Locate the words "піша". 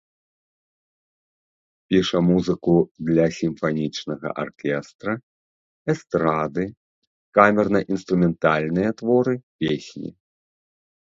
1.93-2.17